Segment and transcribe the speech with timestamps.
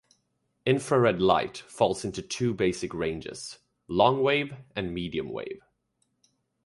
[0.65, 5.61] Infrared light falls into two basic ranges: "long-wave" and "medium-wave".